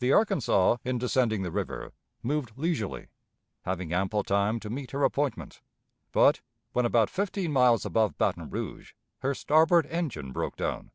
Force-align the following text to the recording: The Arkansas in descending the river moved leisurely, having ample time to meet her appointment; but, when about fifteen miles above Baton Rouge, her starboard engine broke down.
The 0.00 0.12
Arkansas 0.12 0.76
in 0.84 0.98
descending 0.98 1.40
the 1.40 1.50
river 1.50 1.94
moved 2.22 2.52
leisurely, 2.58 3.06
having 3.62 3.94
ample 3.94 4.22
time 4.22 4.60
to 4.60 4.68
meet 4.68 4.90
her 4.90 5.04
appointment; 5.04 5.62
but, 6.12 6.42
when 6.74 6.84
about 6.84 7.08
fifteen 7.08 7.50
miles 7.50 7.86
above 7.86 8.18
Baton 8.18 8.50
Rouge, 8.50 8.92
her 9.20 9.32
starboard 9.34 9.86
engine 9.86 10.32
broke 10.32 10.56
down. 10.56 10.90